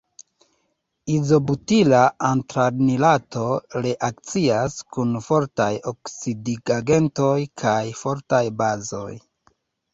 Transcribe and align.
Izobutila 1.15 1.99
antranilato 2.29 3.45
reakcias 3.87 4.79
kun 4.97 5.13
fortaj 5.29 5.71
oksidigagentoj 5.95 7.39
kaj 7.65 7.79
fortaj 8.05 8.45
bazoj. 8.65 9.11